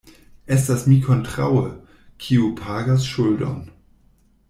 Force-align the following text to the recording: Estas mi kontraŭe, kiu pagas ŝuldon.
Estas 0.55 0.85
mi 0.91 0.95
kontraŭe, 1.09 1.67
kiu 2.25 2.49
pagas 2.65 3.07
ŝuldon. 3.15 3.61